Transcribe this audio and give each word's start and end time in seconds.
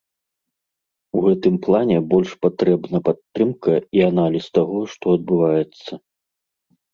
У 1.17 1.19
гэтым 1.25 1.55
плане 1.65 1.97
больш 2.13 2.31
патрэбна 2.45 2.97
падтрымка 3.09 3.75
і 3.99 4.03
аналіз 4.09 4.45
таго, 4.57 4.79
што 4.95 5.05
адбываецца. 5.19 5.93